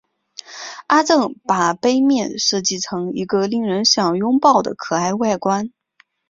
[0.87, 5.71] 阿正把杯面设计成一个令人想拥抱的可爱外观。